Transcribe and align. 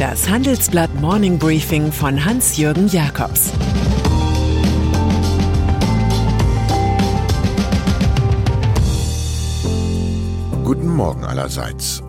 Das 0.00 0.30
Handelsblatt 0.30 0.94
Morning 0.94 1.38
Briefing 1.38 1.92
von 1.92 2.24
Hans-Jürgen 2.24 2.88
Jakobs 2.88 3.52
Guten 10.64 10.88
Morgen 10.88 11.24
allerseits. 11.24 12.02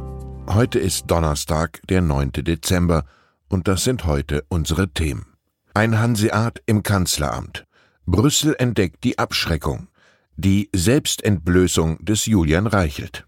Heute 0.48 0.80
ist 0.80 1.12
Donnerstag, 1.12 1.82
der 1.90 2.00
9. 2.00 2.32
Dezember, 2.32 3.04
und 3.50 3.68
das 3.68 3.84
sind 3.84 4.06
heute 4.06 4.46
unsere 4.48 4.94
Themen. 4.94 5.26
Ein 5.74 6.00
Hanseat 6.00 6.64
im 6.66 6.84
Kanzleramt. 6.84 7.66
Brüssel 8.06 8.56
entdeckt 8.58 9.04
die 9.04 9.20
Abschreckung. 9.20 9.90
Die 10.38 10.70
Selbstentblößung 10.74 12.06
des 12.06 12.26
Julian 12.26 12.68
Reichelt. 12.68 13.28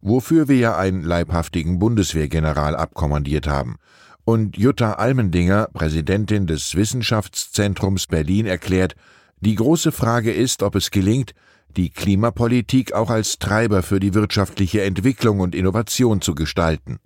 Wofür 0.00 0.48
wir 0.48 0.56
ja 0.56 0.76
einen 0.76 1.02
leibhaftigen 1.02 1.78
Bundeswehrgeneral 1.78 2.74
abkommandiert 2.74 3.46
haben. 3.46 3.76
Und 4.24 4.56
Jutta 4.56 4.94
Almendinger, 4.94 5.68
Präsidentin 5.72 6.46
des 6.46 6.74
Wissenschaftszentrums 6.74 8.06
Berlin, 8.06 8.46
erklärt, 8.46 8.94
die 9.40 9.54
große 9.54 9.92
Frage 9.92 10.32
ist, 10.32 10.62
ob 10.62 10.74
es 10.74 10.90
gelingt, 10.90 11.32
die 11.76 11.90
Klimapolitik 11.90 12.92
auch 12.92 13.10
als 13.10 13.38
Treiber 13.38 13.82
für 13.82 14.00
die 14.00 14.14
wirtschaftliche 14.14 14.82
Entwicklung 14.82 15.40
und 15.40 15.54
Innovation 15.54 16.20
zu 16.20 16.34
gestalten. 16.34 16.98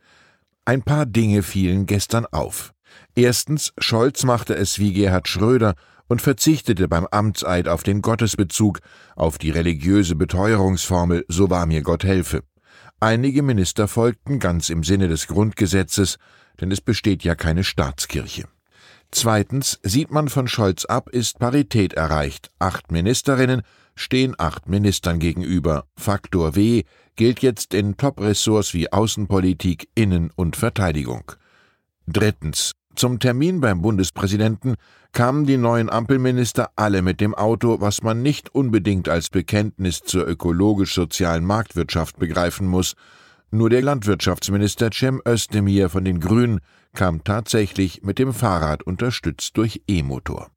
Ein 0.64 0.82
paar 0.82 1.06
Dinge 1.06 1.42
fielen 1.42 1.86
gestern 1.86 2.26
auf. 2.26 2.72
Erstens, 3.14 3.72
Scholz 3.78 4.24
machte 4.24 4.54
es 4.54 4.78
wie 4.78 4.92
Gerhard 4.92 5.28
Schröder 5.28 5.74
und 6.08 6.22
verzichtete 6.22 6.88
beim 6.88 7.06
Amtseid 7.10 7.68
auf 7.68 7.82
den 7.82 8.02
Gottesbezug, 8.02 8.80
auf 9.16 9.38
die 9.38 9.50
religiöse 9.50 10.16
Beteuerungsformel 10.16 11.24
So 11.28 11.50
wahr 11.50 11.66
mir 11.66 11.82
Gott 11.82 12.04
helfe. 12.04 12.42
Einige 13.00 13.42
Minister 13.42 13.88
folgten 13.88 14.38
ganz 14.38 14.70
im 14.70 14.82
Sinne 14.82 15.08
des 15.08 15.26
Grundgesetzes, 15.26 16.16
denn 16.60 16.70
es 16.70 16.80
besteht 16.80 17.22
ja 17.24 17.34
keine 17.34 17.64
Staatskirche. 17.64 18.48
Zweitens 19.16 19.78
sieht 19.84 20.10
man 20.10 20.28
von 20.28 20.48
Scholz 20.48 20.86
ab, 20.86 21.08
ist 21.08 21.38
Parität 21.38 21.92
erreicht. 21.92 22.50
Acht 22.58 22.90
Ministerinnen 22.90 23.62
stehen 23.94 24.34
acht 24.38 24.68
Ministern 24.68 25.20
gegenüber. 25.20 25.84
Faktor 25.96 26.56
W 26.56 26.82
gilt 27.14 27.38
jetzt 27.38 27.74
in 27.74 27.96
Top-Ressorts 27.96 28.74
wie 28.74 28.92
Außenpolitik, 28.92 29.88
Innen- 29.94 30.32
und 30.34 30.56
Verteidigung. 30.56 31.30
Drittens. 32.08 32.72
Zum 32.96 33.20
Termin 33.20 33.60
beim 33.60 33.82
Bundespräsidenten 33.82 34.74
kamen 35.12 35.46
die 35.46 35.58
neuen 35.58 35.90
Ampelminister 35.90 36.70
alle 36.74 37.00
mit 37.00 37.20
dem 37.20 37.36
Auto, 37.36 37.80
was 37.80 38.02
man 38.02 38.20
nicht 38.20 38.52
unbedingt 38.52 39.08
als 39.08 39.30
Bekenntnis 39.30 40.02
zur 40.02 40.26
ökologisch-sozialen 40.26 41.44
Marktwirtschaft 41.44 42.18
begreifen 42.18 42.66
muss. 42.66 42.96
Nur 43.54 43.70
der 43.70 43.82
Landwirtschaftsminister 43.82 44.90
Cem 44.90 45.22
Özdemir 45.24 45.88
von 45.88 46.04
den 46.04 46.18
Grünen 46.18 46.58
kam 46.92 47.22
tatsächlich 47.22 48.02
mit 48.02 48.18
dem 48.18 48.34
Fahrrad 48.34 48.82
unterstützt 48.82 49.56
durch 49.56 49.80
E-Motor. 49.86 50.50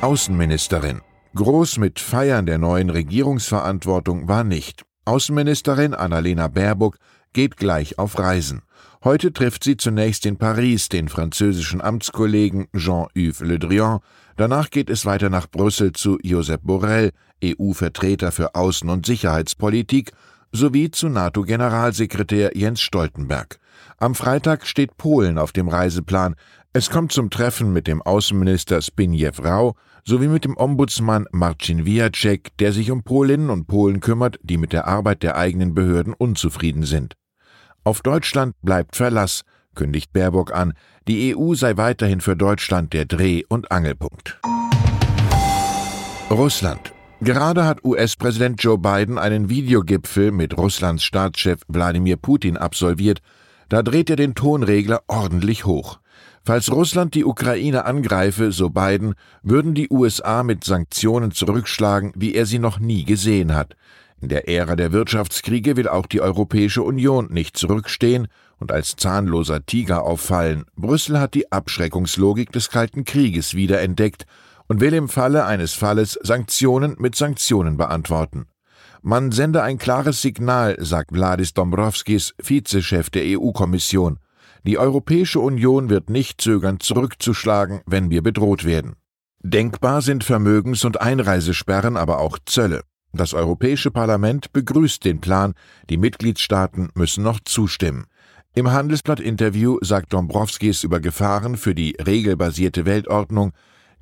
Außenministerin 0.00 1.02
Groß 1.36 1.78
mit 1.78 2.00
Feiern 2.00 2.44
der 2.44 2.58
neuen 2.58 2.90
Regierungsverantwortung 2.90 4.26
war 4.26 4.42
nicht. 4.42 4.82
Außenministerin 5.04 5.94
Annalena 5.94 6.48
Baerbock 6.48 6.96
geht 7.32 7.56
gleich 7.56 8.00
auf 8.00 8.18
Reisen. 8.18 8.62
Heute 9.04 9.32
trifft 9.32 9.62
sie 9.62 9.76
zunächst 9.76 10.26
in 10.26 10.38
Paris 10.38 10.88
den 10.88 11.08
französischen 11.08 11.80
Amtskollegen 11.80 12.66
Jean-Yves 12.76 13.42
Le 13.42 13.60
Drian. 13.60 14.00
Danach 14.36 14.70
geht 14.70 14.90
es 14.90 15.06
weiter 15.06 15.30
nach 15.30 15.48
Brüssel 15.48 15.92
zu 15.92 16.18
Josep 16.24 16.62
Borrell, 16.64 17.12
EU-Vertreter 17.44 18.32
für 18.32 18.56
Außen- 18.56 18.90
und 18.90 19.06
Sicherheitspolitik, 19.06 20.10
sowie 20.56 20.90
zu 20.90 21.08
NATO-Generalsekretär 21.08 22.56
Jens 22.56 22.80
Stoltenberg. 22.80 23.58
Am 23.98 24.14
Freitag 24.14 24.66
steht 24.66 24.96
Polen 24.96 25.38
auf 25.38 25.52
dem 25.52 25.68
Reiseplan. 25.68 26.34
Es 26.72 26.90
kommt 26.90 27.12
zum 27.12 27.30
Treffen 27.30 27.72
mit 27.72 27.86
dem 27.86 28.02
Außenminister 28.02 28.80
Zbigniew 28.80 29.42
Rau 29.42 29.74
sowie 30.04 30.28
mit 30.28 30.44
dem 30.44 30.56
Ombudsmann 30.56 31.26
Marcin 31.32 31.84
Wiacek, 31.84 32.56
der 32.58 32.72
sich 32.72 32.90
um 32.90 33.02
Polinnen 33.02 33.50
und 33.50 33.66
Polen 33.66 34.00
kümmert, 34.00 34.38
die 34.42 34.56
mit 34.56 34.72
der 34.72 34.86
Arbeit 34.86 35.22
der 35.22 35.36
eigenen 35.36 35.74
Behörden 35.74 36.14
unzufrieden 36.14 36.84
sind. 36.84 37.14
Auf 37.84 38.02
Deutschland 38.02 38.54
bleibt 38.62 38.96
Verlass, 38.96 39.42
kündigt 39.74 40.12
Baerbock 40.12 40.52
an, 40.52 40.72
die 41.06 41.36
EU 41.36 41.54
sei 41.54 41.76
weiterhin 41.76 42.20
für 42.20 42.36
Deutschland 42.36 42.92
der 42.92 43.04
Dreh- 43.04 43.44
und 43.48 43.70
Angelpunkt. 43.70 44.40
Russland. 46.30 46.95
Gerade 47.22 47.64
hat 47.64 47.82
US-Präsident 47.82 48.62
Joe 48.62 48.76
Biden 48.76 49.16
einen 49.16 49.48
Videogipfel 49.48 50.32
mit 50.32 50.58
Russlands 50.58 51.02
Staatschef 51.02 51.60
Wladimir 51.66 52.18
Putin 52.18 52.58
absolviert. 52.58 53.20
Da 53.70 53.82
dreht 53.82 54.10
er 54.10 54.16
den 54.16 54.34
Tonregler 54.34 55.00
ordentlich 55.08 55.64
hoch. 55.64 55.98
Falls 56.44 56.70
Russland 56.70 57.14
die 57.14 57.24
Ukraine 57.24 57.86
angreife, 57.86 58.52
so 58.52 58.68
Biden, 58.68 59.14
würden 59.42 59.74
die 59.74 59.88
USA 59.90 60.42
mit 60.42 60.62
Sanktionen 60.64 61.30
zurückschlagen, 61.32 62.12
wie 62.14 62.34
er 62.34 62.44
sie 62.44 62.58
noch 62.58 62.78
nie 62.78 63.04
gesehen 63.04 63.54
hat. 63.54 63.76
In 64.20 64.28
der 64.28 64.46
Ära 64.48 64.76
der 64.76 64.92
Wirtschaftskriege 64.92 65.76
will 65.76 65.88
auch 65.88 66.06
die 66.06 66.20
Europäische 66.20 66.82
Union 66.82 67.32
nicht 67.32 67.56
zurückstehen 67.56 68.28
und 68.58 68.72
als 68.72 68.94
zahnloser 68.94 69.64
Tiger 69.64 70.02
auffallen. 70.02 70.66
Brüssel 70.76 71.18
hat 71.18 71.32
die 71.32 71.50
Abschreckungslogik 71.50 72.52
des 72.52 72.68
Kalten 72.68 73.06
Krieges 73.06 73.54
wiederentdeckt 73.54 74.26
und 74.68 74.80
will 74.80 74.94
im 74.94 75.08
Falle 75.08 75.44
eines 75.44 75.74
Falles 75.74 76.18
Sanktionen 76.22 76.96
mit 76.98 77.14
Sanktionen 77.14 77.76
beantworten. 77.76 78.46
Man 79.02 79.30
sende 79.30 79.62
ein 79.62 79.78
klares 79.78 80.22
Signal, 80.22 80.76
sagt 80.80 81.12
Vladis 81.12 81.54
Dombrovskis, 81.54 82.34
Vizechef 82.42 83.10
der 83.10 83.38
EU-Kommission. 83.38 84.18
Die 84.64 84.78
Europäische 84.78 85.38
Union 85.38 85.90
wird 85.90 86.10
nicht 86.10 86.40
zögern, 86.40 86.80
zurückzuschlagen, 86.80 87.82
wenn 87.86 88.10
wir 88.10 88.22
bedroht 88.22 88.64
werden. 88.64 88.96
Denkbar 89.42 90.02
sind 90.02 90.24
Vermögens- 90.24 90.84
und 90.84 91.00
Einreisesperren, 91.00 91.96
aber 91.96 92.18
auch 92.18 92.38
Zölle. 92.46 92.82
Das 93.12 93.32
Europäische 93.32 93.92
Parlament 93.92 94.52
begrüßt 94.52 95.04
den 95.04 95.20
Plan, 95.20 95.54
die 95.88 95.96
Mitgliedstaaten 95.96 96.90
müssen 96.94 97.22
noch 97.22 97.38
zustimmen. 97.44 98.06
Im 98.54 98.72
Handelsblatt-Interview 98.72 99.78
sagt 99.82 100.12
Dombrovskis 100.12 100.82
über 100.82 100.98
Gefahren 100.98 101.56
für 101.56 101.74
die 101.74 101.96
regelbasierte 102.04 102.86
Weltordnung, 102.86 103.52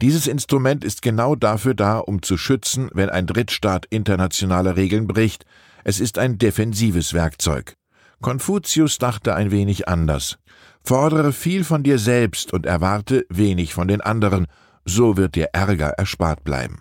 dieses 0.02 0.26
Instrument 0.26 0.84
ist 0.84 1.02
genau 1.02 1.36
dafür 1.36 1.74
da, 1.74 1.98
um 1.98 2.22
zu 2.22 2.36
schützen, 2.36 2.90
wenn 2.92 3.10
ein 3.10 3.26
Drittstaat 3.26 3.86
internationale 3.86 4.76
Regeln 4.76 5.06
bricht. 5.06 5.44
Es 5.84 6.00
ist 6.00 6.18
ein 6.18 6.38
defensives 6.38 7.14
Werkzeug. 7.14 7.76
Konfuzius 8.20 8.98
dachte 8.98 9.34
ein 9.34 9.50
wenig 9.50 9.88
anders. 9.88 10.38
Fordere 10.82 11.32
viel 11.32 11.64
von 11.64 11.82
dir 11.82 11.98
selbst 11.98 12.52
und 12.52 12.66
erwarte 12.66 13.24
wenig 13.28 13.74
von 13.74 13.88
den 13.88 14.00
anderen, 14.00 14.46
so 14.84 15.16
wird 15.16 15.34
dir 15.34 15.50
Ärger 15.52 15.90
erspart 15.90 16.44
bleiben. 16.44 16.78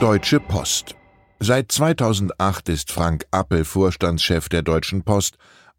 Deutsche 0.00 0.40
Post 0.40 0.94
Seit 1.38 1.70
2008 1.70 2.70
ist 2.70 2.90
Frank 2.90 3.26
Appel 3.30 3.64
Vorstandschef 3.64 4.48
der 4.48 4.62
Deutschen 4.62 5.02
Post, 5.02 5.36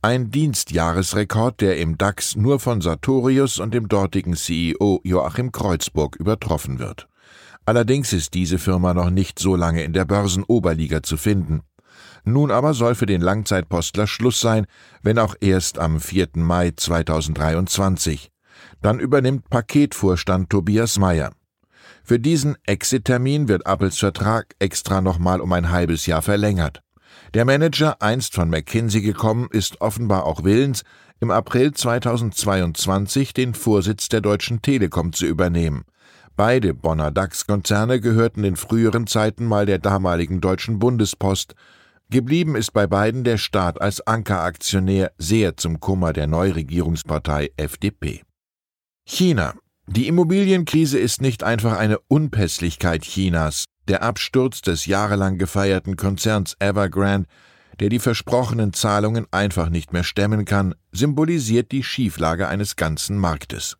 Ein 0.08 0.32
Dienstjahresrekord, 0.32 1.60
der 1.60 1.80
im 1.80 1.98
DAX 1.98 2.38
nur 2.38 2.62
von 2.62 2.80
Sartorius 2.80 3.60
und 3.60 3.74
dem 3.74 3.90
dortigen 3.90 4.38
CEO 4.38 5.02
Joachim 5.04 5.52
Kreuzburg 5.52 6.16
übertroffen 6.16 6.80
wird. 6.80 7.10
Allerdings 7.66 8.14
ist 8.14 8.34
diese 8.34 8.58
Firma 8.58 8.94
noch 8.94 9.10
nicht 9.10 9.38
so 9.38 9.58
lange 9.58 9.84
in 9.84 9.92
der 9.92 10.06
Börsenoberliga 10.06 11.04
zu 11.04 11.18
finden. 11.18 11.60
Nun 12.24 12.52
aber 12.52 12.74
soll 12.74 12.96
für 12.96 13.06
den 13.06 13.20
Langzeitpostler 13.20 14.08
Schluss 14.08 14.40
sein, 14.40 14.66
wenn 15.04 15.20
auch 15.20 15.36
erst 15.42 15.78
am 15.78 16.00
4. 16.00 16.30
Mai 16.36 16.72
2023. 16.74 18.32
Dann 18.82 19.02
übernimmt 19.02 19.50
Paketvorstand 19.50 20.50
Tobias 20.50 20.98
Meyer. 20.98 21.34
Für 22.06 22.18
diesen 22.18 22.56
Exit-Termin 22.66 23.50
wird 23.50 23.66
Apples 23.66 23.98
Vertrag 23.98 24.56
extra 24.60 25.02
nochmal 25.02 25.42
um 25.42 25.52
ein 25.52 25.70
halbes 25.70 26.06
Jahr 26.06 26.22
verlängert. 26.22 26.82
Der 27.34 27.46
Manager, 27.46 28.02
einst 28.02 28.34
von 28.34 28.50
McKinsey 28.50 29.02
gekommen, 29.02 29.48
ist 29.52 29.82
offenbar 29.82 30.26
auch 30.26 30.44
willens, 30.44 30.84
im 31.20 31.32
April 31.32 31.74
2022 31.74 33.34
den 33.34 33.54
Vorsitz 33.54 34.10
der 34.10 34.22
Deutschen 34.22 34.62
Telekom 34.62 35.14
zu 35.14 35.26
übernehmen. 35.26 35.84
Beide 36.36 36.76
Bonner 36.76 37.10
DAX-Konzerne 37.10 38.00
gehörten 38.00 38.44
in 38.44 38.56
früheren 38.56 39.08
Zeiten 39.08 39.46
mal 39.46 39.66
der 39.66 39.80
damaligen 39.80 40.40
Deutschen 40.40 40.78
Bundespost. 40.78 41.56
Geblieben 42.10 42.56
ist 42.56 42.72
bei 42.74 42.86
beiden 42.86 43.24
der 43.24 43.38
Staat 43.38 43.82
als 43.82 44.06
Ankeraktionär 44.06 45.12
sehr 45.18 45.58
zum 45.58 45.80
Kummer 45.80 46.14
der 46.14 46.28
Neuregierungspartei 46.28 47.50
FDP. 47.58 48.22
China. 49.06 49.56
Die 49.88 50.08
Immobilienkrise 50.08 51.00
ist 51.00 51.22
nicht 51.22 51.44
einfach 51.44 51.78
eine 51.78 51.98
Unpässlichkeit 52.08 53.02
Chinas. 53.02 53.66
Der 53.88 54.04
Absturz 54.04 54.62
des 54.62 54.86
jahrelang 54.86 55.38
gefeierten 55.38 55.96
Konzerns 55.96 56.58
Evergrande, 56.60 57.28
der 57.80 57.88
die 57.88 58.00
versprochenen 58.00 58.74
Zahlungen 58.74 59.28
einfach 59.32 59.70
nicht 59.70 59.94
mehr 59.94 60.04
stemmen 60.04 60.44
kann, 60.44 60.76
symbolisiert 60.92 61.72
die 61.72 61.84
Schieflage 61.84 62.50
eines 62.50 62.76
ganzen 62.76 63.18
Marktes. 63.18 63.78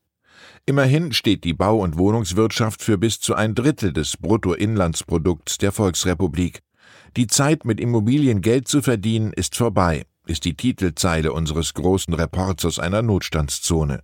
Immerhin 0.66 1.12
steht 1.12 1.44
die 1.44 1.54
Bau- 1.54 1.80
und 1.80 1.98
Wohnungswirtschaft 1.98 2.82
für 2.82 2.98
bis 2.98 3.20
zu 3.20 3.36
ein 3.36 3.54
Drittel 3.54 3.92
des 3.92 4.16
Bruttoinlandsprodukts 4.18 5.58
der 5.58 5.72
Volksrepublik. 5.74 6.62
Die 7.18 7.28
Zeit, 7.28 7.66
mit 7.66 7.80
Immobilien 7.80 8.42
Geld 8.42 8.68
zu 8.68 8.82
verdienen, 8.82 9.34
ist 9.34 9.56
vorbei, 9.56 10.06
ist 10.26 10.46
die 10.46 10.56
Titelzeile 10.56 11.34
unseres 11.34 11.74
großen 11.74 12.14
Reports 12.14 12.64
aus 12.64 12.80
einer 12.80 13.02
Notstandszone. 13.02 14.04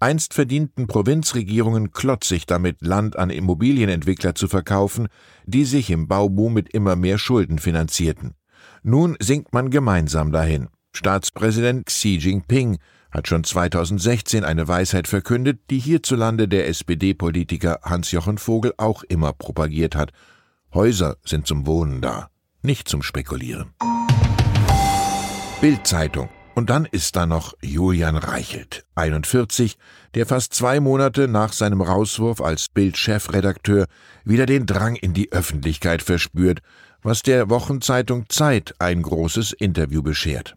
Einst 0.00 0.32
verdienten 0.32 0.86
Provinzregierungen 0.86 1.90
klotzig 1.90 2.46
damit, 2.46 2.82
Land 2.82 3.18
an 3.18 3.30
Immobilienentwickler 3.30 4.36
zu 4.36 4.46
verkaufen, 4.46 5.08
die 5.44 5.64
sich 5.64 5.90
im 5.90 6.06
Bauboom 6.06 6.54
mit 6.54 6.72
immer 6.72 6.94
mehr 6.94 7.18
Schulden 7.18 7.58
finanzierten. 7.58 8.34
Nun 8.84 9.16
sinkt 9.18 9.52
man 9.52 9.70
gemeinsam 9.70 10.30
dahin. 10.30 10.68
Staatspräsident 10.92 11.86
Xi 11.86 12.16
Jinping 12.16 12.78
hat 13.10 13.26
schon 13.26 13.42
2016 13.42 14.44
eine 14.44 14.68
Weisheit 14.68 15.08
verkündet, 15.08 15.60
die 15.70 15.78
hierzulande 15.80 16.46
der 16.46 16.68
SPD-Politiker 16.68 17.80
Hans-Jochen 17.82 18.38
Vogel 18.38 18.74
auch 18.76 19.02
immer 19.02 19.32
propagiert 19.32 19.96
hat. 19.96 20.12
Häuser 20.72 21.16
sind 21.24 21.46
zum 21.46 21.66
Wohnen 21.66 22.00
da, 22.00 22.30
nicht 22.62 22.88
zum 22.88 23.02
Spekulieren. 23.02 23.74
Bildzeitung 25.60 26.28
und 26.58 26.70
dann 26.70 26.86
ist 26.86 27.14
da 27.14 27.24
noch 27.24 27.54
Julian 27.62 28.16
Reichelt, 28.16 28.84
41, 28.96 29.78
der 30.14 30.26
fast 30.26 30.52
zwei 30.52 30.80
Monate 30.80 31.28
nach 31.28 31.52
seinem 31.52 31.80
Rauswurf 31.80 32.40
als 32.40 32.66
Bild-Chefredakteur 32.68 33.86
wieder 34.24 34.44
den 34.44 34.66
Drang 34.66 34.96
in 34.96 35.14
die 35.14 35.30
Öffentlichkeit 35.30 36.02
verspürt, 36.02 36.58
was 37.00 37.22
der 37.22 37.48
Wochenzeitung 37.48 38.28
Zeit 38.28 38.74
ein 38.80 39.02
großes 39.02 39.52
Interview 39.52 40.02
beschert. 40.02 40.56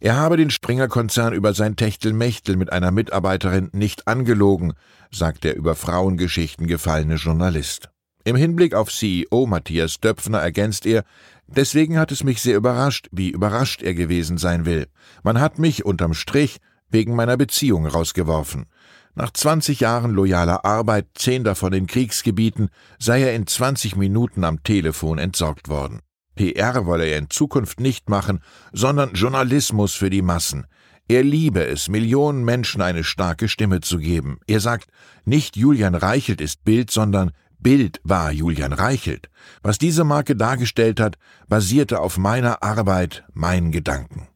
Er 0.00 0.16
habe 0.16 0.36
den 0.36 0.50
Springer-Konzern 0.50 1.32
über 1.32 1.54
sein 1.54 1.76
Techtelmechtel 1.76 2.56
mit 2.56 2.72
einer 2.72 2.90
Mitarbeiterin 2.90 3.70
nicht 3.72 4.08
angelogen, 4.08 4.72
sagt 5.12 5.44
der 5.44 5.54
über 5.54 5.76
Frauengeschichten 5.76 6.66
gefallene 6.66 7.14
Journalist. 7.14 7.90
Im 8.28 8.36
Hinblick 8.36 8.74
auf 8.74 8.92
CEO 8.92 9.46
Matthias 9.46 10.00
Döpfner 10.00 10.36
ergänzt 10.36 10.84
er, 10.84 11.04
deswegen 11.46 11.98
hat 11.98 12.12
es 12.12 12.24
mich 12.24 12.42
sehr 12.42 12.58
überrascht, 12.58 13.08
wie 13.10 13.30
überrascht 13.30 13.80
er 13.80 13.94
gewesen 13.94 14.36
sein 14.36 14.66
will. 14.66 14.86
Man 15.22 15.40
hat 15.40 15.58
mich 15.58 15.86
unterm 15.86 16.12
Strich 16.12 16.58
wegen 16.90 17.16
meiner 17.16 17.38
Beziehung 17.38 17.86
rausgeworfen. 17.86 18.66
Nach 19.14 19.30
20 19.32 19.80
Jahren 19.80 20.10
loyaler 20.10 20.66
Arbeit, 20.66 21.06
zehn 21.14 21.42
davon 21.42 21.72
in 21.72 21.86
Kriegsgebieten, 21.86 22.68
sei 22.98 23.22
er 23.22 23.34
in 23.34 23.46
20 23.46 23.96
Minuten 23.96 24.44
am 24.44 24.62
Telefon 24.62 25.16
entsorgt 25.16 25.70
worden. 25.70 26.00
PR 26.34 26.84
wolle 26.84 27.06
er 27.06 27.16
in 27.16 27.30
Zukunft 27.30 27.80
nicht 27.80 28.10
machen, 28.10 28.40
sondern 28.74 29.14
Journalismus 29.14 29.94
für 29.94 30.10
die 30.10 30.20
Massen. 30.20 30.66
Er 31.08 31.22
liebe 31.22 31.64
es, 31.64 31.88
Millionen 31.88 32.44
Menschen 32.44 32.82
eine 32.82 33.04
starke 33.04 33.48
Stimme 33.48 33.80
zu 33.80 33.96
geben. 33.96 34.38
Er 34.46 34.60
sagt, 34.60 34.90
nicht 35.24 35.56
Julian 35.56 35.94
Reichelt 35.94 36.42
ist 36.42 36.64
Bild, 36.64 36.90
sondern 36.90 37.30
Bild 37.58 38.00
war 38.04 38.30
Julian 38.30 38.72
Reichelt. 38.72 39.28
Was 39.62 39.78
diese 39.78 40.04
Marke 40.04 40.36
dargestellt 40.36 41.00
hat, 41.00 41.16
basierte 41.48 42.00
auf 42.00 42.18
meiner 42.18 42.62
Arbeit, 42.62 43.24
meinen 43.32 43.72
Gedanken. 43.72 44.28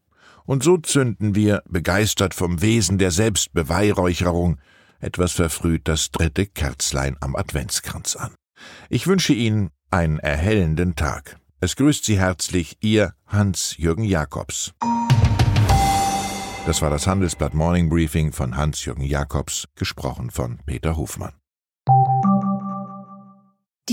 Und 0.44 0.62
so 0.62 0.76
zünden 0.76 1.34
wir, 1.34 1.62
begeistert 1.68 2.34
vom 2.34 2.62
Wesen 2.62 2.98
der 2.98 3.10
Selbstbeweihräucherung, 3.10 4.58
etwas 5.00 5.32
verfrüht 5.32 5.88
das 5.88 6.10
dritte 6.10 6.46
Kerzlein 6.46 7.16
am 7.20 7.36
Adventskranz 7.36 8.16
an. 8.16 8.34
Ich 8.88 9.06
wünsche 9.06 9.32
Ihnen 9.32 9.70
einen 9.90 10.18
erhellenden 10.18 10.94
Tag. 10.96 11.38
Es 11.60 11.76
grüßt 11.76 12.04
Sie 12.04 12.18
herzlich 12.18 12.78
Ihr 12.80 13.14
Hans-Jürgen 13.26 14.04
Jakobs. 14.04 14.72
Das 16.66 16.80
war 16.80 16.90
das 16.90 17.06
Handelsblatt 17.06 17.54
Morning 17.54 17.88
Briefing 17.88 18.32
von 18.32 18.56
Hans-Jürgen 18.56 19.04
Jakobs, 19.04 19.68
gesprochen 19.74 20.30
von 20.30 20.58
Peter 20.64 20.96
Hofmann. 20.96 21.32